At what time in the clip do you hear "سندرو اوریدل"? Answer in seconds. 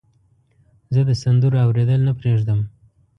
1.23-2.01